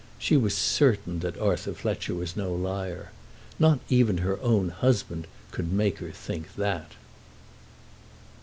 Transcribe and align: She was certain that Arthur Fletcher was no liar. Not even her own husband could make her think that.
She 0.17 0.35
was 0.35 0.57
certain 0.57 1.19
that 1.19 1.37
Arthur 1.37 1.73
Fletcher 1.73 2.15
was 2.15 2.35
no 2.35 2.51
liar. 2.55 3.11
Not 3.59 3.77
even 3.87 4.17
her 4.25 4.41
own 4.41 4.69
husband 4.69 5.27
could 5.51 5.71
make 5.71 5.99
her 5.99 6.09
think 6.09 6.55
that. 6.55 6.93